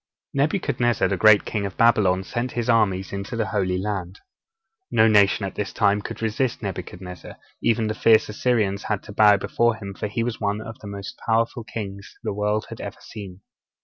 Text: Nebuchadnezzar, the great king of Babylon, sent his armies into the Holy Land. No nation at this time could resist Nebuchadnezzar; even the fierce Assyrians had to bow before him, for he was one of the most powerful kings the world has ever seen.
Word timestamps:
Nebuchadnezzar, 0.33 1.07
the 1.09 1.15
great 1.15 1.45
king 1.45 1.63
of 1.63 1.77
Babylon, 1.77 2.23
sent 2.23 2.53
his 2.53 2.67
armies 2.69 3.13
into 3.13 3.35
the 3.35 3.45
Holy 3.49 3.77
Land. 3.77 4.19
No 4.89 5.07
nation 5.07 5.45
at 5.45 5.53
this 5.53 5.71
time 5.71 6.01
could 6.01 6.23
resist 6.23 6.63
Nebuchadnezzar; 6.63 7.35
even 7.61 7.85
the 7.85 7.93
fierce 7.93 8.27
Assyrians 8.27 8.85
had 8.85 9.03
to 9.03 9.11
bow 9.13 9.37
before 9.37 9.75
him, 9.75 9.93
for 9.93 10.07
he 10.07 10.23
was 10.23 10.41
one 10.41 10.59
of 10.59 10.79
the 10.79 10.87
most 10.87 11.19
powerful 11.23 11.63
kings 11.63 12.15
the 12.23 12.33
world 12.33 12.65
has 12.69 12.79
ever 12.79 12.97
seen. 12.99 13.41